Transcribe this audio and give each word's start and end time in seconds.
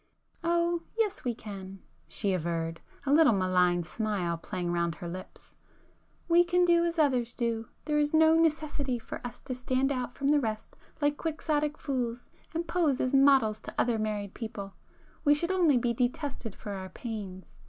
"Oh 0.43 0.81
yes, 0.97 1.23
we 1.23 1.35
can!" 1.35 1.77
she 2.07 2.33
averred, 2.33 2.81
a 3.05 3.13
little 3.13 3.33
malign 3.33 3.83
smile 3.83 4.35
playing 4.35 4.71
round 4.71 4.95
her 4.95 5.07
lips—"We 5.07 6.43
can 6.43 6.65
do 6.65 6.83
as 6.83 6.97
others 6.97 7.35
do,—there 7.35 7.99
is 7.99 8.11
no 8.11 8.33
necessity 8.33 8.97
for 8.97 9.21
us 9.23 9.39
to 9.41 9.53
stand 9.53 9.91
out 9.91 10.15
from 10.15 10.29
the 10.29 10.39
rest 10.39 10.75
like 11.01 11.17
quixotic 11.17 11.77
fools, 11.77 12.31
and 12.55 12.67
pose 12.67 12.99
as 12.99 13.13
models 13.13 13.59
to 13.59 13.75
other 13.77 13.99
married 13.99 14.33
people,—we 14.33 15.35
should 15.35 15.51
only 15.51 15.77
be 15.77 15.93
detested 15.93 16.55
for 16.55 16.71
our 16.71 16.89
pains. 16.89 17.53